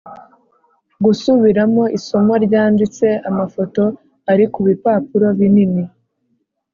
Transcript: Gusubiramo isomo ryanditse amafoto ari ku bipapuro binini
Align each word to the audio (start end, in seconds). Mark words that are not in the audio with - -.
Gusubiramo 1.03 1.83
isomo 1.97 2.33
ryanditse 2.45 3.05
amafoto 3.29 3.83
ari 4.31 4.45
ku 4.53 4.59
bipapuro 4.67 5.27
binini 5.39 5.83